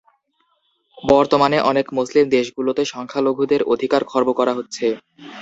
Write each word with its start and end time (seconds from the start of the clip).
বর্তমানে, 0.97 1.57
অনেক 1.71 1.85
মুসলিম 1.97 2.25
দেশগুলোতে 2.29 2.81
সংখ্যালঘুদের 2.93 3.61
অধিকার 3.73 4.01
খর্ব 4.11 4.29
করা 4.39 4.53
হচ্ছে। 4.55 4.85